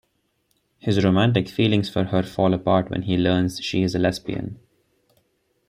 [0.79, 4.57] His romantic feelings for her fall apart when he learns she is a lesbian.